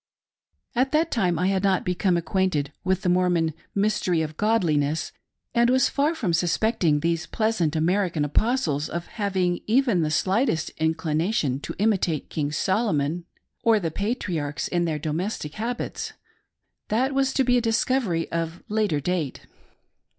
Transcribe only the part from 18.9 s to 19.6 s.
date.